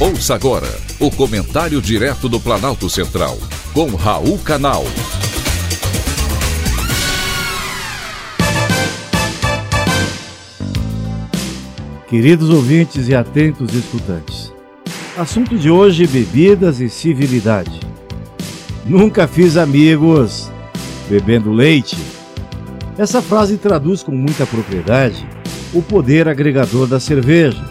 [0.00, 0.66] Ouça agora
[0.98, 3.36] o comentário direto do Planalto Central,
[3.74, 4.82] com Raul Canal.
[12.08, 14.50] Queridos ouvintes e atentos escutantes,
[15.18, 17.78] assunto de hoje: bebidas e civilidade.
[18.86, 20.50] Nunca fiz amigos
[21.10, 21.98] bebendo leite.
[22.96, 25.28] Essa frase traduz com muita propriedade
[25.74, 27.62] o poder agregador da cerveja,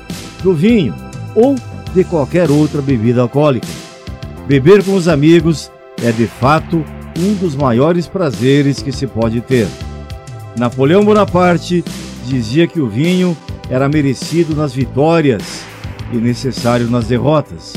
[0.43, 0.93] do vinho
[1.33, 1.55] ou
[1.93, 3.67] de qualquer outra bebida alcoólica.
[4.47, 5.71] Beber com os amigos
[6.03, 6.83] é de fato
[7.17, 9.67] um dos maiores prazeres que se pode ter.
[10.57, 11.83] Napoleão Bonaparte
[12.25, 13.37] dizia que o vinho
[13.69, 15.63] era merecido nas vitórias
[16.11, 17.73] e necessário nas derrotas.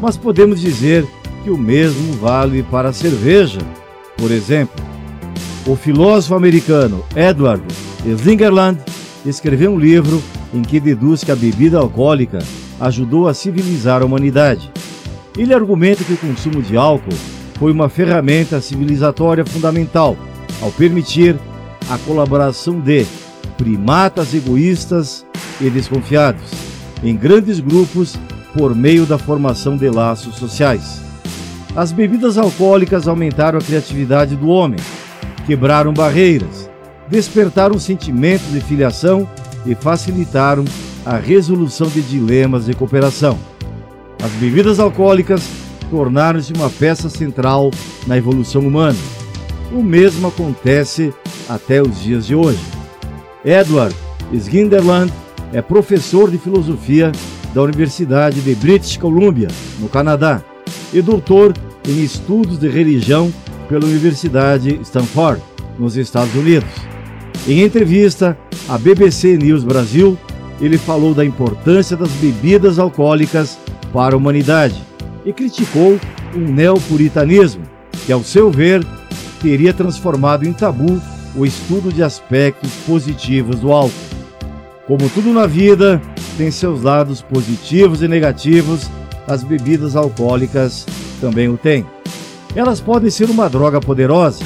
[0.00, 1.06] Mas podemos dizer
[1.42, 3.60] que o mesmo vale para a cerveja.
[4.16, 4.84] Por exemplo,
[5.66, 7.62] o filósofo americano Edward
[8.04, 8.80] Slingerland
[9.24, 12.38] escreveu um livro em que deduz que a bebida alcoólica
[12.82, 14.70] ajudou a civilizar a humanidade.
[15.38, 17.16] Ele argumenta que o consumo de álcool
[17.54, 20.16] foi uma ferramenta civilizatória fundamental
[20.60, 21.38] ao permitir
[21.88, 23.06] a colaboração de
[23.56, 25.24] primatas egoístas
[25.60, 26.42] e desconfiados
[27.04, 28.16] em grandes grupos
[28.52, 31.00] por meio da formação de laços sociais.
[31.76, 34.78] As bebidas alcoólicas aumentaram a criatividade do homem,
[35.46, 36.68] quebraram barreiras,
[37.08, 39.28] despertaram sentimentos de filiação
[39.64, 40.64] e facilitaram
[41.04, 43.38] a resolução de dilemas de cooperação.
[44.22, 45.42] As bebidas alcoólicas
[45.90, 47.70] tornaram-se uma peça central
[48.06, 48.98] na evolução humana.
[49.72, 51.12] O mesmo acontece
[51.48, 52.60] até os dias de hoje.
[53.44, 53.94] Edward
[54.32, 55.12] Sginderland
[55.52, 57.12] é professor de filosofia
[57.52, 60.40] da Universidade de British Columbia, no Canadá,
[60.92, 61.52] e doutor
[61.86, 63.32] em estudos de religião
[63.68, 65.42] pela Universidade Stanford,
[65.78, 66.70] nos Estados Unidos.
[67.46, 70.16] Em entrevista à BBC News Brasil,
[70.66, 73.58] ele falou da importância das bebidas alcoólicas
[73.92, 74.80] para a humanidade
[75.24, 75.98] e criticou
[76.34, 77.62] um neopuritanismo
[78.06, 78.84] que, ao seu ver,
[79.40, 81.00] teria transformado em tabu
[81.34, 83.92] o estudo de aspectos positivos do álcool.
[84.86, 86.00] Como tudo na vida,
[86.36, 88.88] tem seus lados positivos e negativos,
[89.26, 90.86] as bebidas alcoólicas
[91.20, 91.86] também o têm.
[92.54, 94.44] Elas podem ser uma droga poderosa,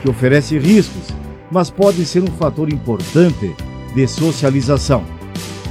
[0.00, 1.08] que oferece riscos,
[1.50, 3.54] mas podem ser um fator importante
[3.94, 5.17] de socialização.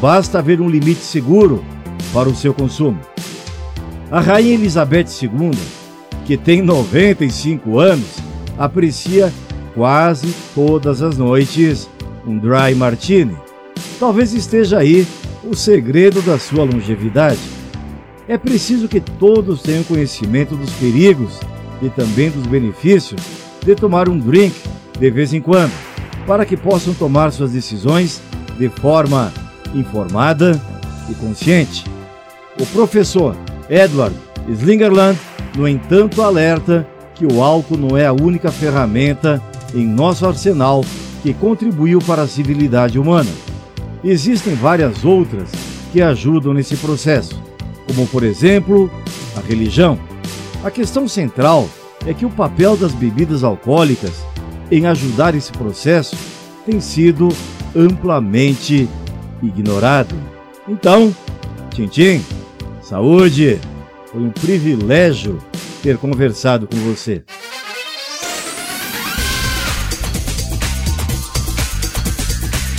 [0.01, 1.63] Basta haver um limite seguro
[2.13, 2.99] para o seu consumo.
[4.11, 5.57] A Rainha Elizabeth II,
[6.25, 8.07] que tem 95 anos,
[8.57, 9.33] aprecia
[9.73, 11.89] quase todas as noites
[12.25, 13.35] um dry martini.
[13.99, 15.07] Talvez esteja aí
[15.43, 17.39] o segredo da sua longevidade.
[18.27, 21.39] É preciso que todos tenham conhecimento dos perigos
[21.81, 23.21] e também dos benefícios
[23.65, 24.55] de tomar um drink
[24.99, 25.71] de vez em quando,
[26.25, 28.21] para que possam tomar suas decisões
[28.57, 29.31] de forma
[29.73, 30.59] informada
[31.09, 31.85] e consciente.
[32.59, 33.35] O professor
[33.69, 34.15] Edward
[34.47, 35.17] Slingerland,
[35.55, 39.41] no entanto, alerta que o álcool não é a única ferramenta
[39.73, 40.83] em nosso arsenal
[41.21, 43.29] que contribuiu para a civilidade humana.
[44.03, 45.49] Existem várias outras
[45.91, 47.41] que ajudam nesse processo,
[47.87, 48.89] como por exemplo
[49.35, 49.97] a religião.
[50.63, 51.67] A questão central
[52.05, 54.23] é que o papel das bebidas alcoólicas
[54.71, 56.15] em ajudar esse processo
[56.65, 57.29] tem sido
[57.75, 58.87] amplamente
[59.41, 60.15] ignorado.
[60.67, 61.15] Então,
[61.71, 62.23] Tintim,
[62.81, 63.59] saúde!
[64.11, 65.37] Foi um privilégio
[65.83, 67.23] ter conversado com você.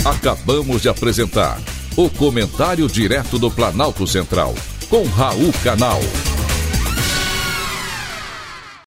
[0.03, 1.59] Acabamos de apresentar
[1.95, 4.55] o Comentário Direto do Planalto Central,
[4.89, 5.99] com Raul Canal.